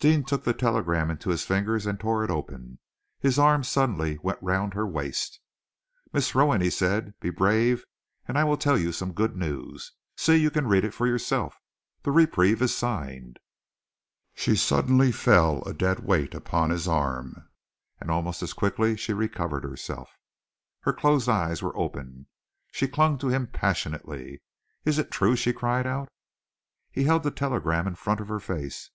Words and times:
Deane 0.00 0.24
took 0.24 0.42
the 0.42 0.52
telegram 0.52 1.12
into 1.12 1.30
his 1.30 1.44
fingers 1.44 1.86
and 1.86 2.00
tore 2.00 2.24
it 2.24 2.28
open. 2.30 2.80
His 3.20 3.38
arm 3.38 3.62
suddenly 3.62 4.18
went 4.18 4.42
round 4.42 4.74
her 4.74 4.84
waist. 4.84 5.38
"Miss 6.12 6.34
Rowan," 6.34 6.60
he 6.60 6.70
said, 6.70 7.14
"be 7.20 7.30
brave 7.30 7.84
and 8.26 8.36
I 8.36 8.42
will 8.42 8.56
tell 8.56 8.76
you 8.76 8.90
some 8.90 9.12
good 9.12 9.36
news. 9.36 9.92
See, 10.16 10.34
you 10.34 10.50
can 10.50 10.66
read 10.66 10.84
it 10.84 10.92
for 10.92 11.06
yourself. 11.06 11.60
The 12.02 12.10
reprieve 12.10 12.60
is 12.60 12.74
signed." 12.74 13.38
She 14.34 14.56
suddenly 14.56 15.12
fell 15.12 15.62
a 15.62 15.72
dead 15.72 16.00
weight 16.00 16.34
upon 16.34 16.70
his 16.70 16.88
arm, 16.88 17.48
and 18.00 18.10
almost 18.10 18.42
as 18.42 18.52
quickly 18.52 18.96
she 18.96 19.12
recovered 19.12 19.62
herself. 19.62 20.18
Her 20.80 20.92
closed 20.92 21.28
eyes 21.28 21.62
were 21.62 21.78
opened, 21.78 22.26
she 22.72 22.88
clung 22.88 23.18
to 23.18 23.28
him 23.28 23.46
passionately. 23.46 24.42
"It 24.84 24.98
is 24.98 25.06
true?" 25.12 25.36
she 25.36 25.52
cried 25.52 25.86
out. 25.86 26.08
He 26.90 27.04
held 27.04 27.22
the 27.22 27.30
telegram 27.30 27.86
in 27.86 27.94
front 27.94 28.18
of 28.18 28.26
her 28.26 28.40
face. 28.40 28.88